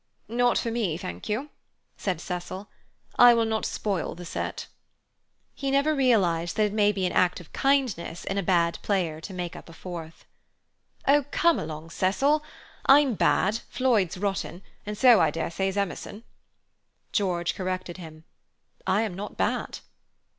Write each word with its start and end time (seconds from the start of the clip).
"Not 0.27 0.57
for 0.57 0.71
me, 0.71 0.97
thank 0.97 1.29
you," 1.29 1.51
said 1.95 2.19
Cecil. 2.19 2.67
"I 3.19 3.35
will 3.35 3.45
not 3.45 3.65
spoil 3.67 4.15
the 4.15 4.25
set." 4.25 4.65
He 5.53 5.69
never 5.69 5.93
realized 5.93 6.57
that 6.57 6.63
it 6.65 6.73
may 6.73 6.91
be 6.91 7.05
an 7.05 7.11
act 7.11 7.39
of 7.39 7.53
kindness 7.53 8.25
in 8.25 8.35
a 8.35 8.41
bad 8.41 8.79
player 8.81 9.21
to 9.21 9.31
make 9.31 9.55
up 9.55 9.69
a 9.69 9.73
fourth. 9.73 10.25
"Oh, 11.07 11.25
come 11.29 11.59
along 11.59 11.91
Cecil. 11.91 12.43
I'm 12.87 13.13
bad, 13.13 13.57
Floyd's 13.69 14.17
rotten, 14.17 14.63
and 14.87 14.97
so 14.97 15.21
I 15.21 15.29
dare 15.29 15.51
say's 15.51 15.77
Emerson." 15.77 16.23
George 17.11 17.53
corrected 17.53 17.97
him: 17.97 18.23
"I 18.87 19.03
am 19.03 19.13
not 19.13 19.37
bad." 19.37 19.81